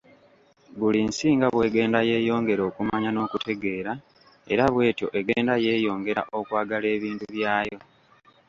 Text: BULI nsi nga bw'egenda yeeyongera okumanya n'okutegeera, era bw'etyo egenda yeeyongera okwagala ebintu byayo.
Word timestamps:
BULI 0.79 0.99
nsi 1.09 1.27
nga 1.37 1.47
bw'egenda 1.53 1.99
yeeyongera 2.09 2.61
okumanya 2.69 3.09
n'okutegeera, 3.11 3.93
era 4.51 4.63
bw'etyo 4.73 5.07
egenda 5.19 5.53
yeeyongera 5.65 6.21
okwagala 6.39 6.87
ebintu 6.95 7.25
byayo. 7.35 7.77